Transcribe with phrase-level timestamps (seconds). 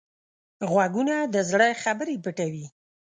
[0.71, 2.65] غوږونه د زړه خبرې پټوي